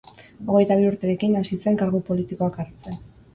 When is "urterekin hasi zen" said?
0.91-1.77